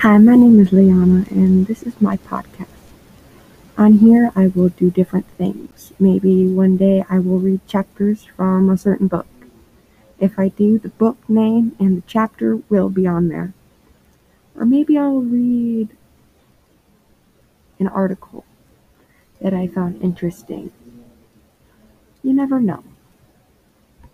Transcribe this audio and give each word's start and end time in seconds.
Hi, 0.00 0.16
my 0.16 0.34
name 0.34 0.58
is 0.60 0.72
Liana, 0.72 1.26
and 1.28 1.66
this 1.66 1.82
is 1.82 2.00
my 2.00 2.16
podcast. 2.16 2.72
On 3.76 3.98
here, 3.98 4.32
I 4.34 4.46
will 4.46 4.70
do 4.70 4.90
different 4.90 5.26
things. 5.36 5.92
Maybe 6.00 6.46
one 6.46 6.78
day 6.78 7.04
I 7.10 7.18
will 7.18 7.38
read 7.38 7.60
chapters 7.66 8.24
from 8.24 8.70
a 8.70 8.78
certain 8.78 9.08
book. 9.08 9.26
If 10.18 10.38
I 10.38 10.48
do, 10.48 10.78
the 10.78 10.88
book 10.88 11.18
name 11.28 11.76
and 11.78 11.98
the 11.98 12.02
chapter 12.06 12.56
will 12.70 12.88
be 12.88 13.06
on 13.06 13.28
there. 13.28 13.52
Or 14.56 14.64
maybe 14.64 14.96
I'll 14.96 15.20
read 15.20 15.90
an 17.78 17.88
article 17.88 18.46
that 19.42 19.52
I 19.52 19.66
found 19.66 20.02
interesting. 20.02 20.72
You 22.22 22.32
never 22.32 22.58
know. 22.58 22.84